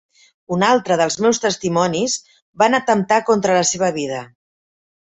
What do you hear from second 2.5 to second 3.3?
van atemptar